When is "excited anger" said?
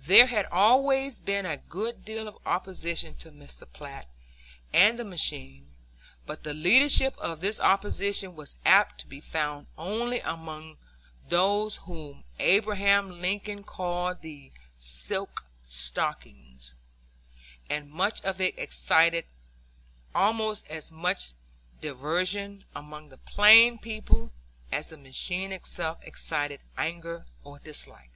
26.02-27.26